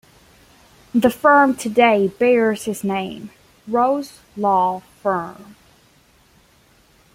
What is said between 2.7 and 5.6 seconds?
name: Rose Law Firm.